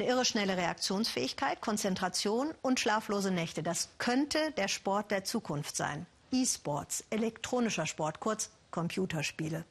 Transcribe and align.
Eine 0.00 0.08
irre 0.08 0.24
schnelle 0.24 0.56
Reaktionsfähigkeit, 0.56 1.60
Konzentration 1.60 2.54
und 2.62 2.80
schlaflose 2.80 3.30
Nächte. 3.30 3.62
Das 3.62 3.90
könnte 3.98 4.38
der 4.56 4.68
Sport 4.68 5.10
der 5.10 5.24
Zukunft 5.24 5.76
sein. 5.76 6.06
E-Sports, 6.32 7.04
elektronischer 7.10 7.84
Sport, 7.84 8.18
kurz 8.18 8.50
Computerspiele. 8.70 9.66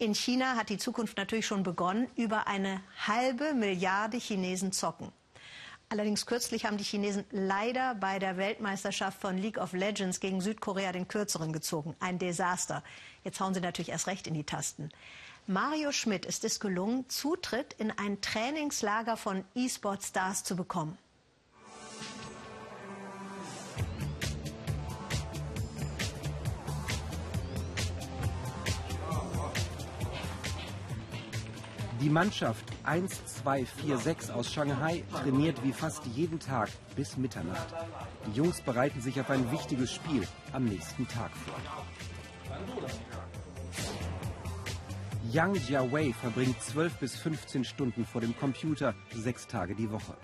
In 0.00 0.16
China 0.16 0.56
hat 0.56 0.68
die 0.68 0.78
Zukunft 0.78 1.16
natürlich 1.16 1.46
schon 1.46 1.62
begonnen. 1.62 2.08
Über 2.16 2.48
eine 2.48 2.82
halbe 3.06 3.54
Milliarde 3.54 4.16
Chinesen 4.16 4.72
zocken. 4.72 5.12
Allerdings 5.92 6.24
kürzlich 6.24 6.64
haben 6.64 6.78
die 6.78 6.84
Chinesen 6.84 7.26
leider 7.32 7.94
bei 7.94 8.18
der 8.18 8.38
Weltmeisterschaft 8.38 9.20
von 9.20 9.36
League 9.36 9.58
of 9.58 9.74
Legends 9.74 10.20
gegen 10.20 10.40
Südkorea 10.40 10.90
den 10.90 11.06
Kürzeren 11.06 11.52
gezogen. 11.52 11.94
Ein 12.00 12.18
Desaster. 12.18 12.82
Jetzt 13.24 13.40
hauen 13.40 13.52
sie 13.52 13.60
natürlich 13.60 13.90
erst 13.90 14.06
recht 14.06 14.26
in 14.26 14.32
die 14.32 14.44
Tasten. 14.44 14.88
Mario 15.46 15.92
Schmidt 15.92 16.24
ist 16.24 16.44
es 16.44 16.60
gelungen, 16.60 17.06
Zutritt 17.10 17.74
in 17.74 17.90
ein 17.90 18.22
Trainingslager 18.22 19.18
von 19.18 19.44
E-Sport-Stars 19.54 20.44
zu 20.44 20.56
bekommen. 20.56 20.96
Die 32.02 32.10
Mannschaft 32.10 32.64
1246 32.82 34.34
aus 34.34 34.52
Shanghai 34.52 35.04
trainiert 35.12 35.62
wie 35.62 35.72
fast 35.72 36.04
jeden 36.06 36.40
Tag 36.40 36.68
bis 36.96 37.16
Mitternacht. 37.16 37.72
Die 38.26 38.32
Jungs 38.32 38.60
bereiten 38.60 39.00
sich 39.00 39.20
auf 39.20 39.30
ein 39.30 39.52
wichtiges 39.52 39.92
Spiel 39.92 40.26
am 40.52 40.64
nächsten 40.64 41.06
Tag 41.06 41.30
vor. 41.36 41.54
Yang 45.30 45.54
Jiawei 45.68 46.12
verbringt 46.12 46.60
12 46.60 46.94
bis 46.94 47.14
15 47.14 47.64
Stunden 47.64 48.04
vor 48.04 48.20
dem 48.20 48.36
Computer, 48.36 48.96
sechs 49.14 49.46
Tage 49.46 49.76
die 49.76 49.92
Woche. 49.92 50.16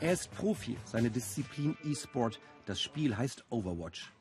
Er 0.00 0.14
ist 0.14 0.32
Profi, 0.32 0.76
seine 0.86 1.12
Disziplin 1.12 1.76
E-Sport, 1.84 2.40
das 2.66 2.80
Spiel 2.80 3.16
heißt 3.16 3.44
Overwatch. 3.48 4.12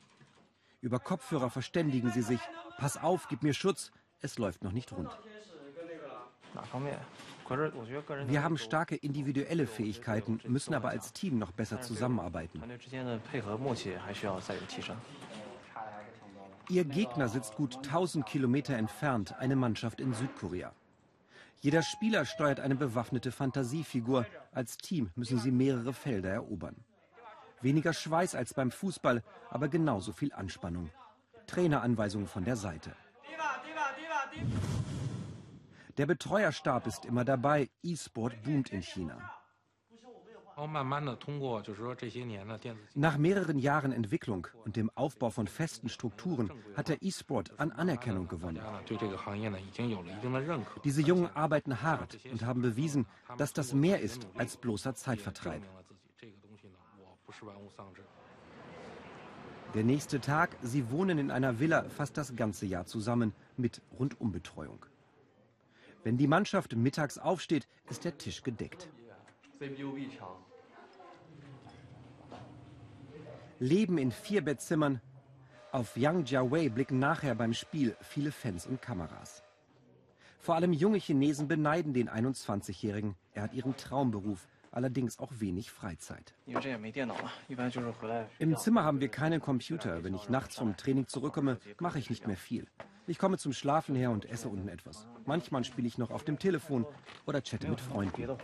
Über 0.81 0.99
Kopfhörer 0.99 1.49
verständigen 1.49 2.11
sie 2.11 2.21
sich, 2.21 2.41
pass 2.77 2.97
auf, 2.97 3.27
gib 3.27 3.41
mir 3.41 3.55
Schutz, 3.55 3.91
es 4.21 4.37
läuft 4.37 4.63
noch 4.63 4.71
nicht 4.71 4.91
rund. 4.91 5.09
Wir 8.27 8.43
haben 8.43 8.57
starke 8.57 8.95
individuelle 8.95 9.67
Fähigkeiten, 9.67 10.39
müssen 10.47 10.73
aber 10.73 10.89
als 10.89 11.11
Team 11.13 11.37
noch 11.37 11.51
besser 11.51 11.81
zusammenarbeiten. 11.81 12.61
Ihr 16.69 16.85
Gegner 16.85 17.27
sitzt 17.27 17.55
gut 17.55 17.75
1000 17.77 18.25
Kilometer 18.25 18.75
entfernt, 18.75 19.35
eine 19.39 19.55
Mannschaft 19.55 19.99
in 19.99 20.13
Südkorea. 20.13 20.71
Jeder 21.59 21.83
Spieler 21.83 22.25
steuert 22.25 22.59
eine 22.59 22.75
bewaffnete 22.75 23.31
Fantasiefigur. 23.31 24.25
Als 24.51 24.77
Team 24.77 25.11
müssen 25.15 25.37
sie 25.37 25.51
mehrere 25.51 25.93
Felder 25.93 26.29
erobern. 26.29 26.75
Weniger 27.61 27.93
Schweiß 27.93 28.33
als 28.33 28.53
beim 28.53 28.71
Fußball, 28.71 29.21
aber 29.49 29.67
genauso 29.67 30.11
viel 30.11 30.33
Anspannung. 30.33 30.89
Traineranweisungen 31.45 32.27
von 32.27 32.45
der 32.45 32.55
Seite. 32.55 32.95
Der 35.97 36.05
Betreuerstab 36.05 36.87
ist 36.87 37.05
immer 37.05 37.25
dabei. 37.25 37.69
E-Sport 37.83 38.43
boomt 38.43 38.69
in 38.69 38.81
China. 38.81 39.17
Nach 42.93 43.17
mehreren 43.17 43.57
Jahren 43.57 43.91
Entwicklung 43.91 44.47
und 44.65 44.75
dem 44.75 44.89
Aufbau 44.95 45.29
von 45.29 45.47
festen 45.47 45.89
Strukturen 45.89 46.51
hat 46.75 46.89
der 46.89 47.01
E-Sport 47.01 47.59
an 47.59 47.71
Anerkennung 47.71 48.27
gewonnen. 48.27 48.61
Diese 50.83 51.01
Jungen 51.01 51.29
arbeiten 51.35 51.81
hart 51.81 52.17
und 52.31 52.45
haben 52.45 52.61
bewiesen, 52.61 53.07
dass 53.37 53.53
das 53.53 53.73
mehr 53.73 54.01
ist 54.01 54.27
als 54.37 54.57
bloßer 54.57 54.93
Zeitvertreib. 54.93 55.63
Der 59.73 59.83
nächste 59.83 60.19
Tag, 60.19 60.57
sie 60.61 60.91
wohnen 60.91 61.17
in 61.17 61.31
einer 61.31 61.59
Villa 61.59 61.85
fast 61.89 62.17
das 62.17 62.35
ganze 62.35 62.65
Jahr 62.65 62.85
zusammen 62.85 63.33
mit 63.55 63.81
Rundumbetreuung. 63.97 64.85
Wenn 66.03 66.17
die 66.17 66.27
Mannschaft 66.27 66.75
mittags 66.75 67.17
aufsteht, 67.17 67.67
ist 67.89 68.05
der 68.05 68.17
Tisch 68.17 68.41
gedeckt. 68.41 68.89
Leben 73.59 73.97
in 73.99 74.11
vier 74.11 74.43
Bettzimmern. 74.43 75.01
Auf 75.71 75.95
Yang 75.95 76.25
Jiawei 76.25 76.69
blicken 76.69 76.99
nachher 76.99 77.35
beim 77.35 77.53
Spiel 77.53 77.95
viele 78.01 78.31
Fans 78.31 78.65
und 78.65 78.81
Kameras. 78.81 79.43
Vor 80.39 80.55
allem 80.55 80.73
junge 80.73 80.97
Chinesen 80.97 81.47
beneiden 81.47 81.93
den 81.93 82.09
21-Jährigen. 82.09 83.15
Er 83.33 83.43
hat 83.43 83.53
ihren 83.53 83.77
Traumberuf, 83.77 84.47
allerdings 84.71 85.19
auch 85.19 85.31
wenig 85.37 85.69
Freizeit. 85.69 86.33
Im 88.39 88.57
Zimmer 88.57 88.83
haben 88.83 88.99
wir 88.99 89.09
keinen 89.09 89.39
Computer. 89.39 90.03
Wenn 90.03 90.15
ich 90.15 90.29
nachts 90.29 90.57
vom 90.57 90.75
Training 90.75 91.07
zurückkomme, 91.07 91.59
mache 91.79 91.99
ich 91.99 92.09
nicht 92.09 92.25
mehr 92.25 92.37
viel. 92.37 92.65
Ich 93.11 93.19
komme 93.19 93.37
zum 93.37 93.51
Schlafen 93.51 93.93
her 93.93 94.09
und 94.09 94.23
esse 94.29 94.47
unten 94.47 94.69
etwas. 94.69 95.05
Manchmal 95.25 95.65
spiele 95.65 95.85
ich 95.85 95.97
noch 95.97 96.11
auf 96.11 96.23
dem 96.23 96.39
Telefon 96.39 96.85
oder 97.25 97.41
chatte 97.41 97.67
mit 97.67 97.81
Freunden. 97.81 98.37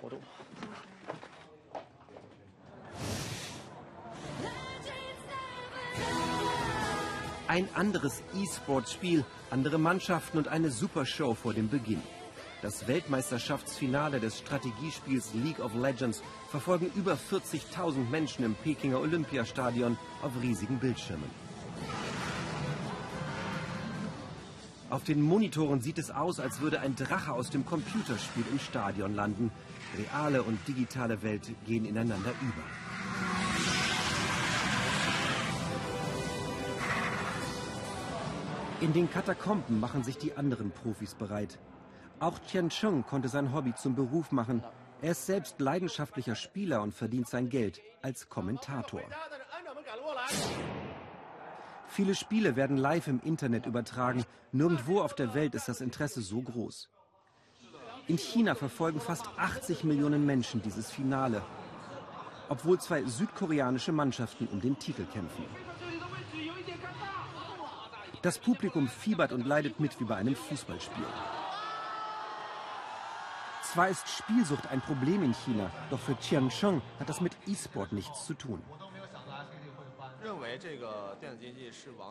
Ein 7.48 7.70
anderes 7.76 8.22
E-Sport-Spiel, 8.36 9.24
andere 9.52 9.78
Mannschaften 9.78 10.38
und 10.38 10.50
eine 10.50 10.70
Supershow 10.70 11.34
vor 11.34 11.54
dem 11.54 11.70
Beginn. 11.70 12.02
Das 12.62 12.90
Weltmeisterschaftsfinale 12.90 14.20
des 14.20 14.38
Strategiespiels 14.38 15.34
League 15.34 15.62
of 15.62 15.76
Legends 15.76 16.22
verfolgen 16.50 16.92
über 16.94 17.14
40.000 17.14 18.10
Menschen 18.10 18.44
im 18.44 18.54
Pekinger 18.56 19.00
Olympiastadion 19.00 19.98
auf 20.22 20.34
riesigen 20.42 20.78
Bildschirmen. 20.78 21.47
Auf 24.90 25.04
den 25.04 25.22
Monitoren 25.22 25.82
sieht 25.82 25.98
es 25.98 26.12
aus, 26.12 26.40
als 26.40 26.62
würde 26.62 26.80
ein 26.80 26.96
Drache 26.96 27.34
aus 27.34 27.50
dem 27.50 27.66
Computerspiel 27.66 28.46
im 28.50 28.58
Stadion 28.58 29.16
landen. 29.16 29.52
Reale 29.98 30.44
und 30.44 30.66
digitale 30.66 31.22
Welt 31.24 31.52
gehen 31.66 31.84
ineinander 31.84 32.32
über. 32.42 32.64
In 38.80 38.94
den 38.94 39.10
Katakomben 39.10 39.80
machen 39.80 40.04
sich 40.04 40.18
die 40.18 40.38
anderen 40.38 40.72
Profis 40.72 41.16
bereit. 41.16 41.60
Auch 42.20 42.40
Tian 42.40 42.70
Cheng 42.70 43.04
konnte 43.06 43.28
sein 43.28 43.54
Hobby 43.54 43.76
zum 43.76 43.94
Beruf 43.94 44.32
machen. 44.32 44.64
Er 45.02 45.12
ist 45.12 45.26
selbst 45.26 45.60
leidenschaftlicher 45.60 46.36
Spieler 46.36 46.82
und 46.82 46.94
verdient 46.94 47.28
sein 47.28 47.50
Geld 47.50 47.82
als 48.02 48.30
Kommentator. 48.30 49.02
Viele 51.98 52.14
Spiele 52.14 52.56
werden 52.56 52.78
live 52.78 53.08
im 53.08 53.20
Internet 53.24 53.66
übertragen. 53.66 54.24
Nirgendwo 54.52 55.02
auf 55.02 55.16
der 55.16 55.34
Welt 55.34 55.56
ist 55.56 55.68
das 55.68 55.82
Interesse 55.82 56.22
so 56.22 56.44
groß. 56.44 56.90
In 58.06 58.20
China 58.20 58.54
verfolgen 58.54 59.02
fast 59.02 59.28
80 59.36 59.84
Millionen 59.84 60.24
Menschen 60.24 60.62
dieses 60.62 60.92
Finale, 60.92 61.42
obwohl 62.50 62.80
zwei 62.80 63.04
südkoreanische 63.04 63.94
Mannschaften 63.94 64.46
um 64.46 64.62
den 64.62 64.78
Titel 64.78 65.06
kämpfen. 65.06 65.44
Das 68.22 68.38
Publikum 68.38 68.88
fiebert 68.88 69.32
und 69.32 69.48
leidet 69.48 69.80
mit 69.80 70.00
wie 70.00 70.06
bei 70.06 70.18
einem 70.18 70.36
Fußballspiel. 70.36 71.08
Zwar 73.64 73.90
ist 73.90 74.08
Spielsucht 74.08 74.68
ein 74.68 74.82
Problem 74.82 75.24
in 75.24 75.34
China, 75.34 75.72
doch 75.90 76.00
für 76.00 76.16
Tian 76.18 76.50
Cheng 76.50 76.84
hat 77.00 77.10
das 77.10 77.22
mit 77.22 77.36
E-Sport 77.48 77.92
nichts 77.92 78.28
zu 78.28 78.36
tun. 78.36 78.62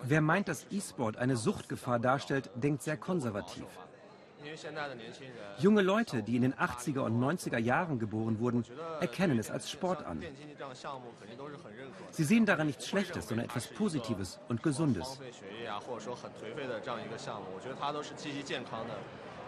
Wer 0.02 0.20
meint, 0.20 0.48
dass 0.48 0.66
E-Sport 0.70 1.16
eine 1.16 1.36
Suchtgefahr 1.36 1.98
darstellt, 1.98 2.50
denkt 2.54 2.82
sehr 2.82 2.96
konservativ. 2.96 3.66
Junge 5.58 5.82
Leute, 5.82 6.22
die 6.22 6.36
in 6.36 6.42
den 6.42 6.54
80er 6.54 7.00
und 7.00 7.20
90er 7.20 7.58
Jahren 7.58 7.98
geboren 7.98 8.38
wurden, 8.38 8.64
erkennen 9.00 9.38
es 9.38 9.50
als 9.50 9.70
Sport 9.70 10.04
an. 10.04 10.22
Sie 12.10 12.24
sehen 12.24 12.46
daran 12.46 12.66
nichts 12.66 12.86
Schlechtes, 12.86 13.28
sondern 13.28 13.46
etwas 13.46 13.66
Positives 13.68 14.38
und 14.48 14.62
Gesundes. 14.62 15.18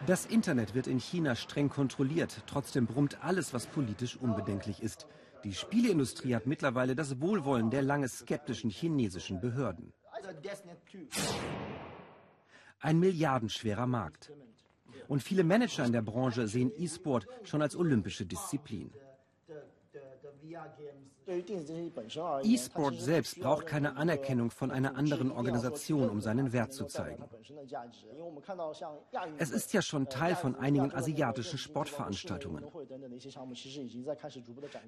Das 0.07 0.27
Internet 0.27 0.75
wird 0.75 0.87
in 0.87 0.99
China 1.01 1.35
streng 1.35 1.69
kontrolliert. 1.69 2.43
Trotzdem 2.47 2.87
brummt 2.87 3.19
alles, 3.23 3.53
was 3.53 3.67
politisch 3.67 4.17
unbedenklich 4.17 4.83
ist. 4.83 5.07
Die 5.45 5.55
Spieleindustrie 5.55 6.35
hat 6.35 6.47
mittlerweile 6.47 6.95
das 6.95 7.21
Wohlwollen 7.21 7.71
der 7.71 7.83
lange 7.83 8.09
skeptischen 8.09 8.71
chinesischen 8.71 9.41
Behörden. 9.41 9.93
Ein 12.81 12.99
milliardenschwerer 12.99 13.87
Markt. 13.87 14.33
Und 15.07 15.23
viele 15.23 15.45
Manager 15.45 15.85
in 15.85 15.93
der 15.93 16.03
Branche 16.03 16.49
sehen 16.49 16.73
E-Sport 16.77 17.27
schon 17.45 17.63
als 17.63 17.77
olympische 17.77 18.27
Disziplin. 18.27 18.91
E-Sport 22.43 23.01
selbst 23.01 23.39
braucht 23.41 23.67
keine 23.67 23.97
Anerkennung 23.97 24.51
von 24.51 24.71
einer 24.71 24.97
anderen 24.97 25.31
Organisation, 25.31 26.09
um 26.09 26.21
seinen 26.21 26.53
Wert 26.53 26.73
zu 26.73 26.87
zeigen. 26.87 27.25
Es 29.39 29.51
ist 29.51 29.73
ja 29.73 29.83
schon 29.83 30.09
Teil 30.09 30.37
von 30.37 30.57
einigen 30.57 30.93
asiatischen 30.95 31.59
Sportveranstaltungen. 31.59 32.65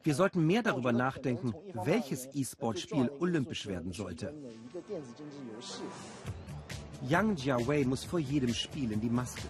Wir 0.03 0.15
sollten 0.15 0.47
mehr 0.47 0.63
darüber 0.63 0.93
nachdenken, 0.93 1.55
welches 1.75 2.29
E-Sport-Spiel 2.35 3.11
olympisch 3.19 3.67
werden 3.67 3.93
sollte. 3.93 4.35
Yang 7.09 7.37
Jiawei 7.37 7.85
muss 7.85 8.05
vor 8.05 8.19
jedem 8.19 8.55
Spiel 8.55 8.93
in 8.93 9.01
die 9.01 9.09
Maske. 9.11 9.49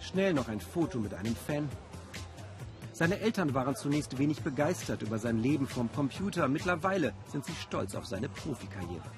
Schnell 0.00 0.34
noch 0.34 0.48
ein 0.48 0.60
Foto 0.60 0.98
mit 0.98 1.14
einem 1.14 1.34
Fan. 1.34 1.68
Seine 2.92 3.20
Eltern 3.20 3.54
waren 3.54 3.74
zunächst 3.74 4.18
wenig 4.18 4.42
begeistert 4.42 5.02
über 5.02 5.18
sein 5.18 5.38
Leben 5.38 5.66
vom 5.66 5.90
Computer. 5.90 6.46
Mittlerweile 6.46 7.14
sind 7.26 7.44
sie 7.44 7.54
stolz 7.54 7.94
auf 7.94 8.06
seine 8.06 8.28
Profikarriere. 8.28 9.10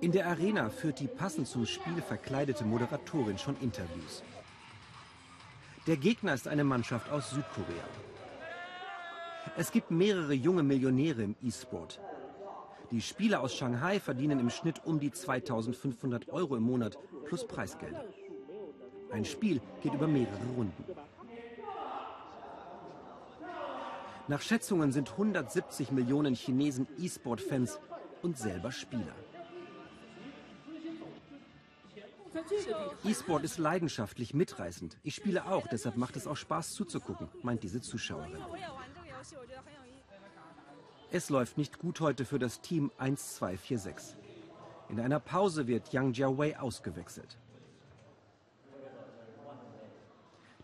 In 0.00 0.12
der 0.12 0.26
Arena 0.26 0.68
führt 0.68 1.00
die 1.00 1.06
passend 1.06 1.48
zum 1.48 1.64
Spiel 1.64 2.02
verkleidete 2.02 2.64
Moderatorin 2.64 3.38
schon 3.38 3.56
Interviews. 3.60 4.22
Der 5.86 5.96
Gegner 5.96 6.34
ist 6.34 6.46
eine 6.46 6.64
Mannschaft 6.64 7.10
aus 7.10 7.30
Südkorea. 7.30 7.84
Es 9.56 9.70
gibt 9.70 9.90
mehrere 9.90 10.34
junge 10.34 10.62
Millionäre 10.62 11.22
im 11.22 11.36
E-Sport. 11.42 12.00
Die 12.90 13.00
Spieler 13.00 13.40
aus 13.40 13.54
Shanghai 13.54 13.98
verdienen 13.98 14.40
im 14.40 14.50
Schnitt 14.50 14.84
um 14.84 15.00
die 15.00 15.10
2500 15.10 16.28
Euro 16.28 16.56
im 16.56 16.64
Monat 16.64 16.98
plus 17.24 17.46
Preisgelder. 17.46 18.04
Ein 19.10 19.24
Spiel 19.24 19.60
geht 19.82 19.94
über 19.94 20.06
mehrere 20.06 20.44
Runden. 20.56 20.84
Nach 24.26 24.40
Schätzungen 24.40 24.90
sind 24.90 25.10
170 25.12 25.90
Millionen 25.92 26.34
Chinesen 26.34 26.86
E-Sport-Fans 26.98 27.78
und 28.22 28.38
selber 28.38 28.72
Spieler. 28.72 29.14
E-Sport 33.04 33.44
ist 33.44 33.58
leidenschaftlich 33.58 34.32
mitreißend. 34.32 34.96
Ich 35.02 35.14
spiele 35.14 35.46
auch, 35.46 35.66
deshalb 35.66 35.96
macht 35.96 36.16
es 36.16 36.26
auch 36.26 36.36
Spaß 36.36 36.72
zuzugucken, 36.72 37.28
meint 37.42 37.62
diese 37.62 37.82
Zuschauerin. 37.82 38.42
Es 41.10 41.28
läuft 41.28 41.58
nicht 41.58 41.78
gut 41.78 42.00
heute 42.00 42.24
für 42.24 42.38
das 42.38 42.60
Team 42.60 42.90
1246. 42.98 44.16
In 44.88 45.00
einer 45.00 45.20
Pause 45.20 45.66
wird 45.66 45.92
Yang 45.92 46.14
Jiawei 46.14 46.58
ausgewechselt. 46.58 47.38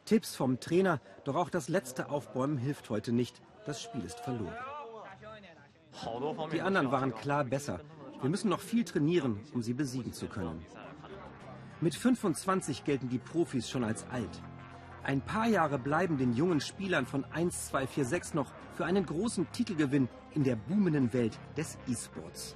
Tipps 0.06 0.34
vom 0.34 0.58
Trainer, 0.58 1.00
doch 1.24 1.36
auch 1.36 1.50
das 1.50 1.68
letzte 1.68 2.08
Aufbäumen 2.08 2.58
hilft 2.58 2.90
heute 2.90 3.12
nicht. 3.12 3.40
Das 3.66 3.82
Spiel 3.82 4.04
ist 4.04 4.20
verloren. 4.20 4.54
Die 6.52 6.62
anderen 6.62 6.90
waren 6.90 7.14
klar 7.14 7.44
besser. 7.44 7.80
Wir 8.20 8.30
müssen 8.30 8.48
noch 8.48 8.60
viel 8.60 8.84
trainieren, 8.84 9.40
um 9.54 9.62
sie 9.62 9.74
besiegen 9.74 10.12
zu 10.12 10.26
können. 10.26 10.64
Mit 11.80 11.94
25 11.94 12.84
gelten 12.84 13.08
die 13.08 13.18
Profis 13.18 13.68
schon 13.68 13.84
als 13.84 14.06
alt. 14.10 14.42
Ein 15.02 15.22
paar 15.22 15.46
Jahre 15.46 15.78
bleiben 15.78 16.18
den 16.18 16.34
jungen 16.34 16.60
Spielern 16.60 17.06
von 17.06 17.24
1, 17.24 17.68
2, 17.68 17.86
4, 17.86 18.04
6 18.04 18.34
noch 18.34 18.52
für 18.74 18.84
einen 18.84 19.06
großen 19.06 19.50
Titelgewinn 19.52 20.08
in 20.32 20.44
der 20.44 20.56
boomenden 20.56 21.12
Welt 21.12 21.38
des 21.56 21.78
E-Sports. 21.88 22.54